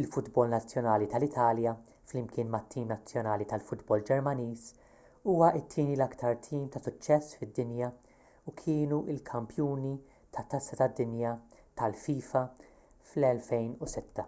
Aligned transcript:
il-futbol 0.00 0.48
nazzjonali 0.52 1.06
tal-italja 1.14 1.72
flimkien 2.12 2.52
mat-tim 2.54 2.84
nazzjonali 2.92 3.46
tal-futbol 3.50 4.04
ġermaniż 4.10 4.62
huwa 5.32 5.50
t-tieni 5.56 5.96
l-iktar 5.98 6.38
tim 6.46 6.62
ta' 6.76 6.82
suċċess 6.86 7.36
fid-dinja 7.42 7.88
u 8.52 8.54
kienu 8.62 9.00
l-kampjuni 9.16 9.92
tat-tazza 10.38 10.78
tad-dinja 10.84 11.34
tal-fifa 11.82 12.46
fl-2006 13.12 14.26